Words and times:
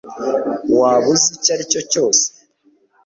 waba 0.79 1.07
uzi 1.13 1.27
icyo 1.37 1.51
aricyo 1.55 1.81
cyose 1.91 2.25